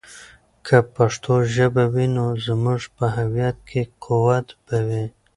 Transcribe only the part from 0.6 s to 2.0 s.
که پښتو ژبه